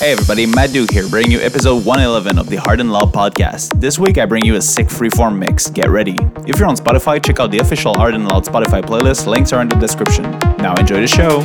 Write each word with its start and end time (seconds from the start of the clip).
Hey 0.00 0.12
everybody, 0.12 0.46
Matt 0.46 0.72
Duke 0.72 0.90
here, 0.92 1.06
bringing 1.06 1.30
you 1.30 1.40
episode 1.40 1.84
111 1.84 2.38
of 2.38 2.48
the 2.48 2.56
Hard 2.56 2.80
and 2.80 2.90
Loud 2.90 3.12
podcast. 3.12 3.78
This 3.78 3.98
week 3.98 4.16
I 4.16 4.24
bring 4.24 4.46
you 4.46 4.56
a 4.56 4.62
sick 4.62 4.86
freeform 4.86 5.36
mix. 5.36 5.68
Get 5.68 5.90
ready. 5.90 6.16
If 6.46 6.58
you're 6.58 6.68
on 6.68 6.76
Spotify, 6.76 7.22
check 7.22 7.38
out 7.38 7.50
the 7.50 7.58
official 7.58 7.92
Hard 7.92 8.14
and 8.14 8.26
Loud 8.26 8.46
Spotify 8.46 8.80
playlist. 8.80 9.26
Links 9.26 9.52
are 9.52 9.60
in 9.60 9.68
the 9.68 9.76
description. 9.76 10.22
Now 10.56 10.74
enjoy 10.76 11.02
the 11.02 11.06
show. 11.06 11.44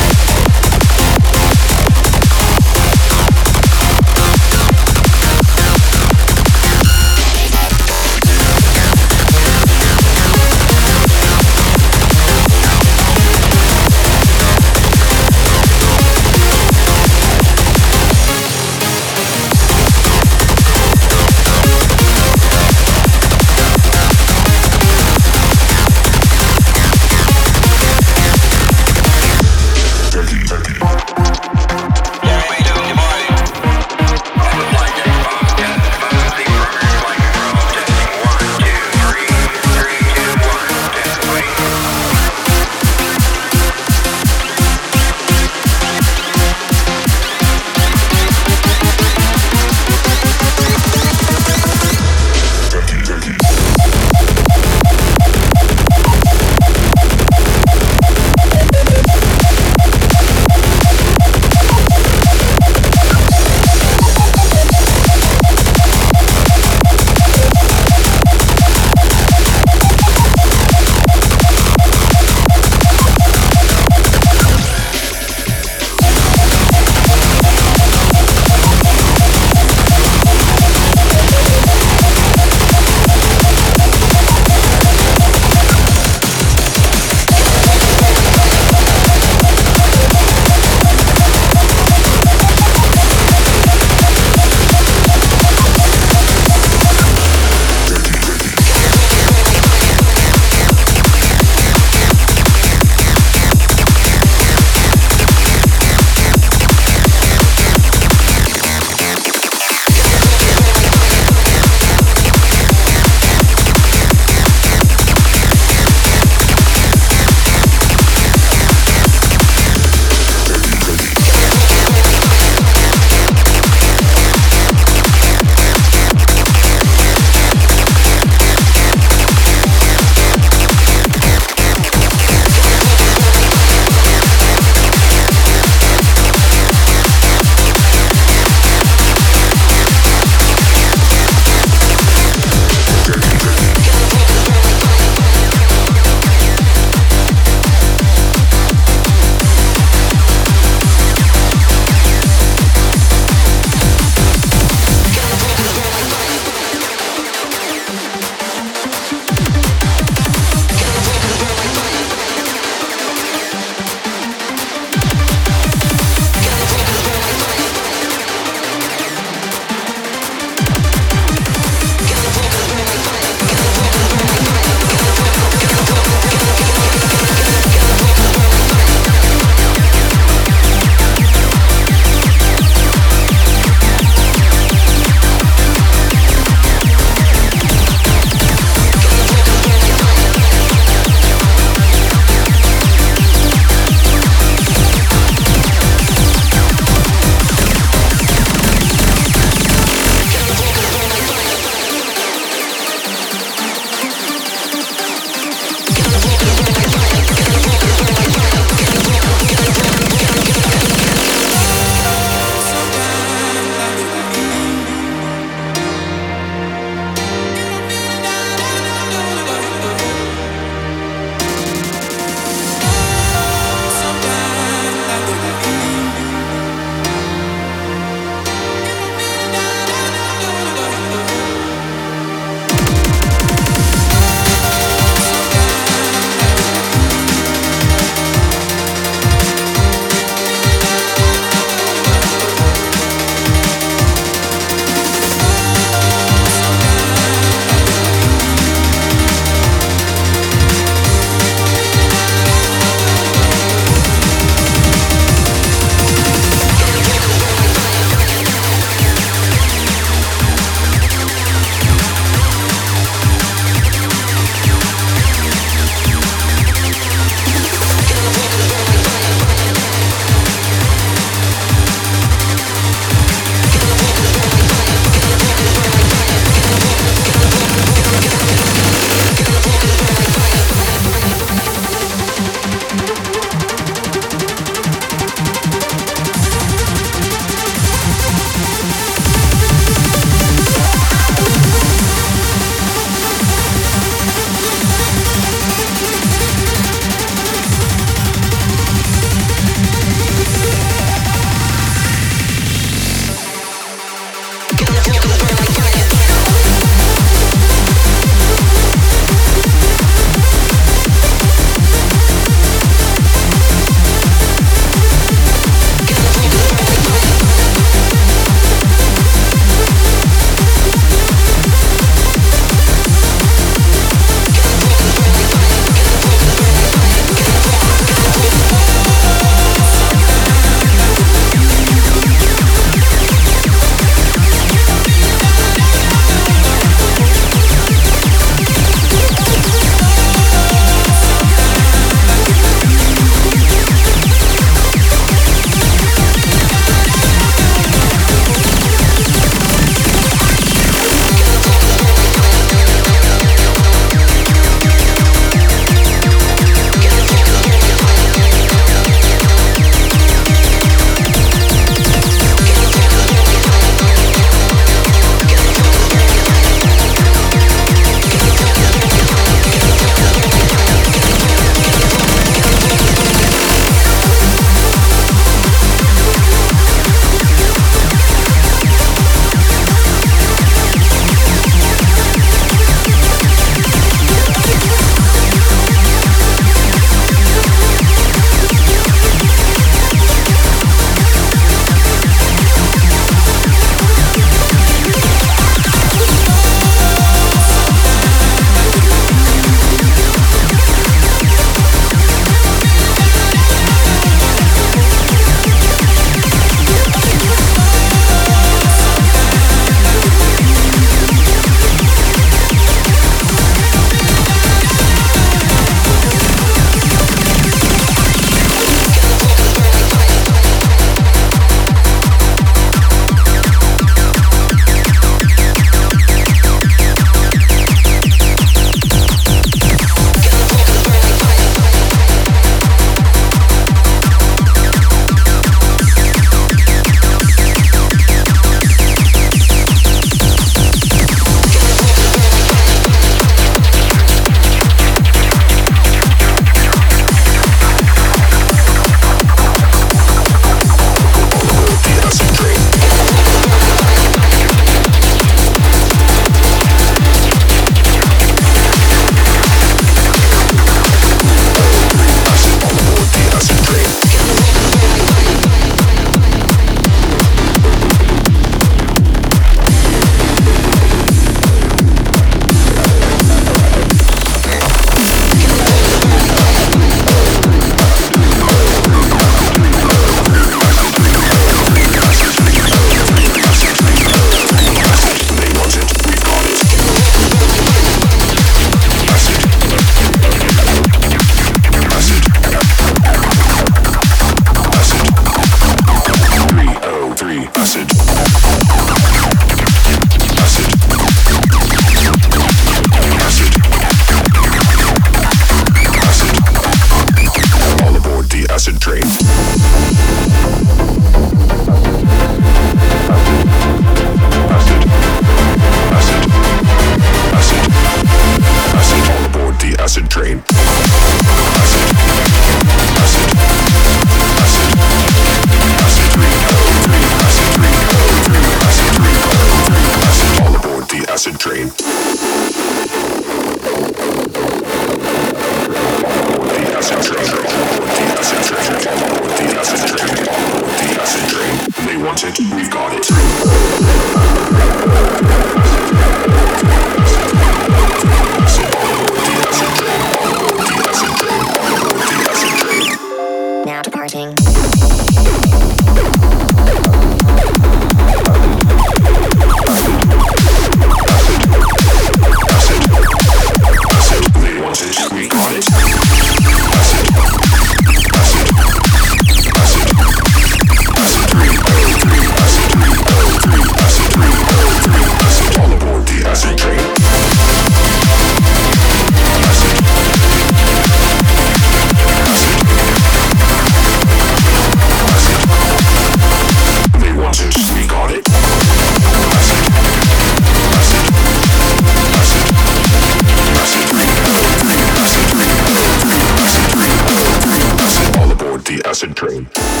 I 599.43 600.00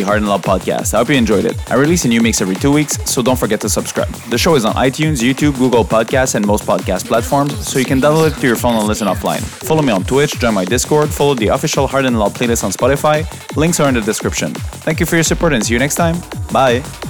the 0.00 0.06
Hard 0.06 0.18
and 0.18 0.28
Loud 0.28 0.42
podcast. 0.42 0.94
I 0.94 0.98
hope 0.98 1.08
you 1.10 1.16
enjoyed 1.16 1.44
it. 1.44 1.56
I 1.70 1.74
release 1.74 2.04
a 2.04 2.08
new 2.08 2.20
mix 2.20 2.40
every 2.40 2.56
two 2.56 2.72
weeks, 2.72 2.98
so 3.10 3.22
don't 3.22 3.38
forget 3.38 3.60
to 3.60 3.68
subscribe. 3.68 4.08
The 4.30 4.38
show 4.38 4.54
is 4.54 4.64
on 4.64 4.74
iTunes, 4.74 5.22
YouTube, 5.22 5.58
Google 5.58 5.84
Podcasts, 5.84 6.34
and 6.34 6.46
most 6.46 6.64
podcast 6.64 7.06
platforms, 7.06 7.52
so 7.66 7.78
you 7.78 7.84
can 7.84 8.00
download 8.00 8.32
it 8.32 8.40
to 8.40 8.46
your 8.46 8.56
phone 8.56 8.76
and 8.76 8.86
listen 8.86 9.06
offline. 9.06 9.40
Follow 9.68 9.82
me 9.82 9.92
on 9.92 10.04
Twitch, 10.04 10.32
join 10.38 10.54
my 10.54 10.64
Discord, 10.64 11.10
follow 11.10 11.34
the 11.34 11.48
official 11.48 11.86
Hard 11.86 12.06
and 12.06 12.18
Loud 12.18 12.32
playlist 12.32 12.64
on 12.64 12.70
Spotify. 12.70 13.26
Links 13.56 13.80
are 13.80 13.88
in 13.88 13.94
the 13.94 14.00
description. 14.00 14.54
Thank 14.84 15.00
you 15.00 15.06
for 15.06 15.16
your 15.16 15.24
support 15.24 15.52
and 15.52 15.64
see 15.64 15.74
you 15.74 15.78
next 15.78 15.96
time. 15.96 16.16
Bye. 16.52 17.09